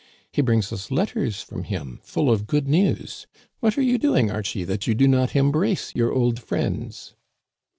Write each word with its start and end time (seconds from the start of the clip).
He 0.31 0.41
brings 0.41 0.73
us 0.73 0.89
letters 0.89 1.43
from 1.43 1.63
him, 1.65 1.99
full 2.01 2.31
of 2.31 2.47
good 2.47 2.67
news. 2.67 3.27
What 3.59 3.77
are 3.77 3.83
you 3.83 3.99
doing, 3.99 4.31
Archie, 4.31 4.63
that 4.63 4.87
you 4.87 4.95
do 4.95 5.07
not 5.07 5.35
embrace 5.35 5.93
your 5.93 6.11
old 6.11 6.39
friends?" 6.41 7.13